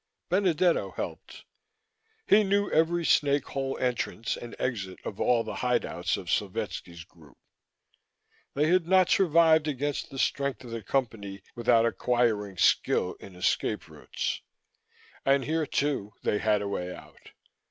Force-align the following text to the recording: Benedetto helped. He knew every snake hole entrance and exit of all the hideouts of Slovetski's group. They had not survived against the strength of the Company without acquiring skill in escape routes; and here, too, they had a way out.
Benedetto 0.29 0.89
helped. 0.93 1.45
He 2.25 2.43
knew 2.43 2.71
every 2.71 3.05
snake 3.05 3.45
hole 3.49 3.77
entrance 3.77 4.35
and 4.35 4.55
exit 4.57 4.97
of 5.05 5.21
all 5.21 5.43
the 5.43 5.57
hideouts 5.57 6.17
of 6.17 6.25
Slovetski's 6.27 7.03
group. 7.03 7.37
They 8.55 8.65
had 8.69 8.87
not 8.87 9.11
survived 9.11 9.67
against 9.67 10.09
the 10.09 10.17
strength 10.17 10.63
of 10.63 10.71
the 10.71 10.81
Company 10.81 11.43
without 11.55 11.85
acquiring 11.85 12.57
skill 12.57 13.13
in 13.19 13.35
escape 13.35 13.87
routes; 13.87 14.41
and 15.23 15.45
here, 15.45 15.67
too, 15.67 16.13
they 16.23 16.39
had 16.39 16.63
a 16.63 16.67
way 16.67 16.91
out. 16.95 17.33